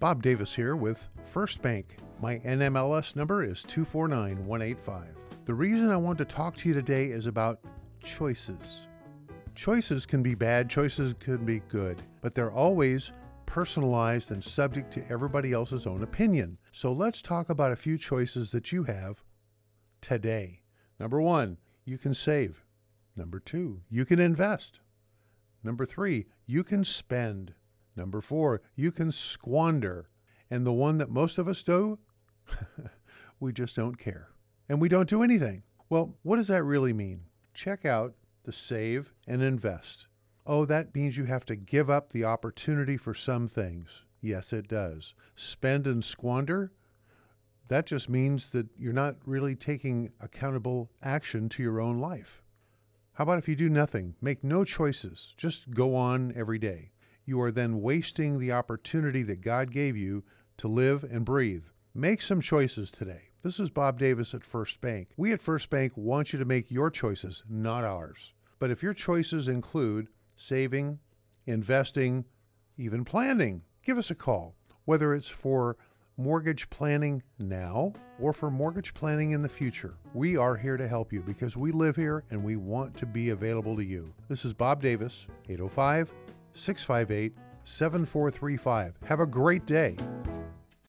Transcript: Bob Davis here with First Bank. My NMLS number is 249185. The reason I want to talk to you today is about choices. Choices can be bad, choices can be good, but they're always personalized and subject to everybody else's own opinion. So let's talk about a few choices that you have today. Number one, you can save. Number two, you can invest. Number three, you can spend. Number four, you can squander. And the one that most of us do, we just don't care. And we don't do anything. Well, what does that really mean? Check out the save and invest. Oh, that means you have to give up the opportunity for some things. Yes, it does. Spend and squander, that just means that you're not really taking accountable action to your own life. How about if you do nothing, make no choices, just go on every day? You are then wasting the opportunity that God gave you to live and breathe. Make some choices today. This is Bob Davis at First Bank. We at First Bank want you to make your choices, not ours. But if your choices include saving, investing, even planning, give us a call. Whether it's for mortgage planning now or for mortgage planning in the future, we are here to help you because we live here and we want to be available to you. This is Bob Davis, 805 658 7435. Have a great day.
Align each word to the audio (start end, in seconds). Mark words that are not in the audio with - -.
Bob 0.00 0.22
Davis 0.22 0.54
here 0.54 0.76
with 0.76 1.06
First 1.26 1.60
Bank. 1.60 1.98
My 2.22 2.38
NMLS 2.38 3.16
number 3.16 3.44
is 3.44 3.62
249185. 3.64 5.08
The 5.44 5.52
reason 5.52 5.90
I 5.90 5.96
want 5.98 6.16
to 6.16 6.24
talk 6.24 6.56
to 6.56 6.68
you 6.68 6.74
today 6.74 7.08
is 7.08 7.26
about 7.26 7.60
choices. 8.02 8.88
Choices 9.54 10.06
can 10.06 10.22
be 10.22 10.34
bad, 10.34 10.70
choices 10.70 11.14
can 11.20 11.44
be 11.44 11.60
good, 11.68 12.00
but 12.22 12.34
they're 12.34 12.50
always 12.50 13.12
personalized 13.44 14.30
and 14.30 14.42
subject 14.42 14.90
to 14.94 15.06
everybody 15.10 15.52
else's 15.52 15.86
own 15.86 16.02
opinion. 16.02 16.56
So 16.72 16.94
let's 16.94 17.20
talk 17.20 17.50
about 17.50 17.72
a 17.72 17.76
few 17.76 17.98
choices 17.98 18.50
that 18.52 18.72
you 18.72 18.84
have 18.84 19.22
today. 20.00 20.62
Number 20.98 21.20
one, 21.20 21.58
you 21.84 21.98
can 21.98 22.14
save. 22.14 22.64
Number 23.16 23.38
two, 23.38 23.82
you 23.90 24.06
can 24.06 24.18
invest. 24.18 24.80
Number 25.62 25.84
three, 25.84 26.24
you 26.46 26.64
can 26.64 26.84
spend. 26.84 27.52
Number 27.96 28.20
four, 28.20 28.62
you 28.76 28.92
can 28.92 29.12
squander. 29.12 30.08
And 30.50 30.66
the 30.66 30.72
one 30.72 30.98
that 30.98 31.10
most 31.10 31.38
of 31.38 31.48
us 31.48 31.62
do, 31.62 31.98
we 33.40 33.52
just 33.52 33.76
don't 33.76 33.96
care. 33.96 34.28
And 34.68 34.80
we 34.80 34.88
don't 34.88 35.08
do 35.08 35.22
anything. 35.22 35.62
Well, 35.88 36.16
what 36.22 36.36
does 36.36 36.48
that 36.48 36.64
really 36.64 36.92
mean? 36.92 37.22
Check 37.54 37.84
out 37.84 38.14
the 38.44 38.52
save 38.52 39.12
and 39.26 39.42
invest. 39.42 40.06
Oh, 40.46 40.64
that 40.64 40.94
means 40.94 41.16
you 41.16 41.24
have 41.24 41.44
to 41.46 41.56
give 41.56 41.90
up 41.90 42.10
the 42.12 42.24
opportunity 42.24 42.96
for 42.96 43.14
some 43.14 43.48
things. 43.48 44.04
Yes, 44.20 44.52
it 44.52 44.68
does. 44.68 45.14
Spend 45.34 45.86
and 45.86 46.04
squander, 46.04 46.72
that 47.70 47.86
just 47.86 48.08
means 48.08 48.50
that 48.50 48.66
you're 48.76 48.92
not 48.92 49.16
really 49.24 49.54
taking 49.54 50.10
accountable 50.20 50.90
action 51.02 51.48
to 51.50 51.62
your 51.62 51.80
own 51.80 52.00
life. 52.00 52.42
How 53.12 53.22
about 53.22 53.38
if 53.38 53.48
you 53.48 53.54
do 53.54 53.68
nothing, 53.68 54.16
make 54.20 54.42
no 54.42 54.64
choices, 54.64 55.34
just 55.36 55.70
go 55.70 55.94
on 55.94 56.32
every 56.34 56.58
day? 56.58 56.90
You 57.30 57.40
are 57.42 57.52
then 57.52 57.80
wasting 57.80 58.40
the 58.40 58.50
opportunity 58.50 59.22
that 59.22 59.40
God 59.40 59.70
gave 59.70 59.96
you 59.96 60.24
to 60.56 60.66
live 60.66 61.04
and 61.04 61.24
breathe. 61.24 61.62
Make 61.94 62.22
some 62.22 62.40
choices 62.40 62.90
today. 62.90 63.30
This 63.44 63.60
is 63.60 63.70
Bob 63.70 64.00
Davis 64.00 64.34
at 64.34 64.42
First 64.42 64.80
Bank. 64.80 65.10
We 65.16 65.32
at 65.32 65.40
First 65.40 65.70
Bank 65.70 65.92
want 65.96 66.32
you 66.32 66.40
to 66.40 66.44
make 66.44 66.72
your 66.72 66.90
choices, 66.90 67.44
not 67.48 67.84
ours. 67.84 68.34
But 68.58 68.72
if 68.72 68.82
your 68.82 68.94
choices 68.94 69.46
include 69.46 70.08
saving, 70.34 70.98
investing, 71.46 72.24
even 72.76 73.04
planning, 73.04 73.62
give 73.84 73.96
us 73.96 74.10
a 74.10 74.16
call. 74.16 74.56
Whether 74.86 75.14
it's 75.14 75.28
for 75.28 75.76
mortgage 76.16 76.68
planning 76.68 77.22
now 77.38 77.92
or 78.18 78.32
for 78.32 78.50
mortgage 78.50 78.92
planning 78.92 79.30
in 79.30 79.42
the 79.42 79.48
future, 79.48 79.94
we 80.14 80.36
are 80.36 80.56
here 80.56 80.76
to 80.76 80.88
help 80.88 81.12
you 81.12 81.20
because 81.20 81.56
we 81.56 81.70
live 81.70 81.94
here 81.94 82.24
and 82.30 82.42
we 82.42 82.56
want 82.56 82.96
to 82.96 83.06
be 83.06 83.30
available 83.30 83.76
to 83.76 83.84
you. 83.84 84.12
This 84.28 84.44
is 84.44 84.52
Bob 84.52 84.82
Davis, 84.82 85.28
805 85.48 86.12
658 86.54 87.32
7435. 87.64 88.94
Have 89.04 89.20
a 89.20 89.26
great 89.26 89.66
day. 89.66 89.96